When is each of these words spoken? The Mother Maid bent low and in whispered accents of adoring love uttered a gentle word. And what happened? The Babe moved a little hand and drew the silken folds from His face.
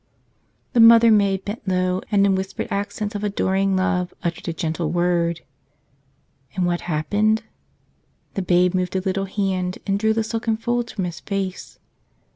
The 0.73 0.79
Mother 0.79 1.11
Maid 1.11 1.45
bent 1.45 1.67
low 1.67 2.01
and 2.09 2.25
in 2.25 2.33
whispered 2.33 2.69
accents 2.71 3.13
of 3.13 3.23
adoring 3.23 3.75
love 3.75 4.15
uttered 4.23 4.47
a 4.47 4.51
gentle 4.53 4.89
word. 4.91 5.41
And 6.55 6.65
what 6.65 6.81
happened? 6.81 7.43
The 8.33 8.41
Babe 8.41 8.73
moved 8.73 8.95
a 8.95 9.01
little 9.01 9.25
hand 9.25 9.77
and 9.85 9.99
drew 9.99 10.13
the 10.15 10.23
silken 10.23 10.57
folds 10.57 10.91
from 10.91 11.03
His 11.05 11.19
face. 11.19 11.77